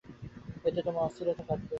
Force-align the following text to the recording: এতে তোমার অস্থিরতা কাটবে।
এতে 0.65 0.81
তোমার 0.87 1.03
অস্থিরতা 1.07 1.33
কাটবে। 1.39 1.67